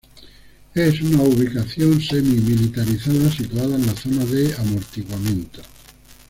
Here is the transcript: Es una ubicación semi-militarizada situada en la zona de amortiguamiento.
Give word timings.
Es 0.73 0.99
una 1.03 1.21
ubicación 1.21 2.01
semi-militarizada 2.01 3.31
situada 3.31 3.75
en 3.75 3.85
la 3.85 3.93
zona 3.93 4.25
de 4.25 4.51
amortiguamiento. 4.57 5.61